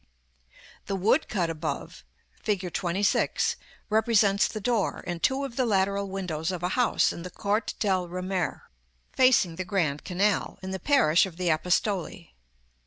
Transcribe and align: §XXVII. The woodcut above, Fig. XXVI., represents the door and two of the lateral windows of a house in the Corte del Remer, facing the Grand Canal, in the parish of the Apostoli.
§XXVII. 0.51 0.59
The 0.87 0.95
woodcut 0.95 1.49
above, 1.51 2.03
Fig. 2.41 2.61
XXVI., 2.61 3.55
represents 3.91 4.47
the 4.47 4.59
door 4.59 5.03
and 5.05 5.21
two 5.21 5.43
of 5.45 5.57
the 5.57 5.65
lateral 5.67 6.09
windows 6.09 6.51
of 6.51 6.63
a 6.63 6.69
house 6.69 7.13
in 7.13 7.21
the 7.21 7.29
Corte 7.29 7.75
del 7.79 8.07
Remer, 8.09 8.63
facing 9.13 9.57
the 9.57 9.63
Grand 9.63 10.03
Canal, 10.03 10.57
in 10.63 10.71
the 10.71 10.79
parish 10.79 11.27
of 11.27 11.37
the 11.37 11.49
Apostoli. 11.49 12.33